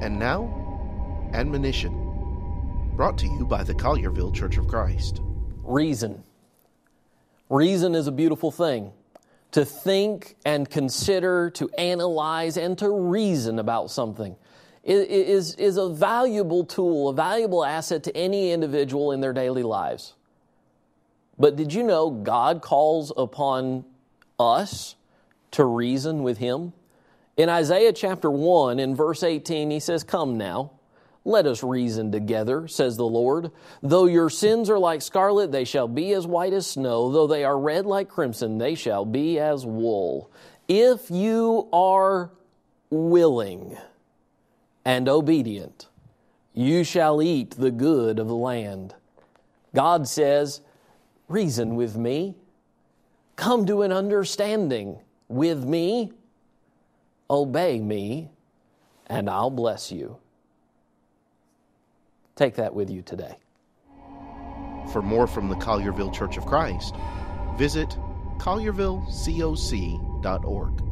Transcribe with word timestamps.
And 0.00 0.18
now, 0.18 1.30
admonition, 1.34 1.92
brought 2.96 3.18
to 3.18 3.26
you 3.26 3.44
by 3.44 3.62
the 3.62 3.74
Collierville 3.74 4.34
Church 4.34 4.56
of 4.56 4.66
Christ. 4.66 5.20
Reason. 5.62 6.22
Reason 7.50 7.94
is 7.94 8.06
a 8.06 8.12
beautiful 8.12 8.50
thing. 8.50 8.92
To 9.52 9.64
think 9.64 10.36
and 10.44 10.70
consider, 10.70 11.50
to 11.50 11.68
analyze, 11.76 12.56
and 12.56 12.78
to 12.78 12.88
reason 12.88 13.58
about 13.58 13.90
something 13.90 14.36
is, 14.84 15.54
is 15.56 15.76
a 15.76 15.88
valuable 15.88 16.64
tool, 16.64 17.10
a 17.10 17.14
valuable 17.14 17.64
asset 17.64 18.02
to 18.04 18.16
any 18.16 18.52
individual 18.52 19.12
in 19.12 19.20
their 19.20 19.32
daily 19.32 19.62
lives. 19.62 20.14
But 21.38 21.56
did 21.56 21.72
you 21.72 21.82
know 21.82 22.10
God 22.10 22.62
calls 22.62 23.12
upon 23.16 23.84
us 24.38 24.94
to 25.52 25.64
reason 25.64 26.22
with 26.22 26.38
Him? 26.38 26.72
In 27.40 27.48
Isaiah 27.48 27.94
chapter 27.94 28.30
1, 28.30 28.78
in 28.78 28.94
verse 28.94 29.22
18, 29.22 29.70
He 29.70 29.80
says, 29.80 30.04
Come 30.04 30.36
now. 30.36 30.72
Let 31.24 31.46
us 31.46 31.62
reason 31.62 32.12
together, 32.12 32.68
says 32.68 32.98
the 32.98 33.06
Lord. 33.06 33.50
Though 33.82 34.04
your 34.04 34.28
sins 34.28 34.68
are 34.68 34.78
like 34.78 35.00
scarlet, 35.00 35.50
they 35.50 35.64
shall 35.64 35.88
be 35.88 36.12
as 36.12 36.26
white 36.26 36.52
as 36.52 36.66
snow. 36.66 37.10
Though 37.10 37.26
they 37.26 37.42
are 37.44 37.58
red 37.58 37.86
like 37.86 38.10
crimson, 38.10 38.58
they 38.58 38.74
shall 38.74 39.06
be 39.06 39.38
as 39.38 39.64
wool. 39.64 40.30
If 40.68 41.10
you 41.10 41.66
are 41.72 42.30
willing 42.90 43.78
and 44.84 45.08
obedient, 45.08 45.88
you 46.52 46.84
shall 46.84 47.22
eat 47.22 47.52
the 47.52 47.70
good 47.70 48.18
of 48.18 48.28
the 48.28 48.34
land. 48.34 48.94
God 49.74 50.06
says, 50.06 50.60
Reason 51.26 51.74
with 51.74 51.96
me. 51.96 52.34
Come 53.36 53.64
to 53.64 53.80
an 53.80 53.92
understanding 53.92 54.98
with 55.26 55.64
me. 55.64 56.12
Obey 57.30 57.80
me, 57.80 58.28
and 59.06 59.30
I'll 59.30 59.50
bless 59.50 59.92
you. 59.92 60.16
Take 62.34 62.56
that 62.56 62.74
with 62.74 62.90
you 62.90 63.02
today. 63.02 63.36
For 64.92 65.00
more 65.00 65.28
from 65.28 65.48
the 65.48 65.54
Collierville 65.54 66.12
Church 66.12 66.36
of 66.36 66.44
Christ, 66.44 66.96
visit 67.56 67.96
colliervillecoc.org. 68.38 70.89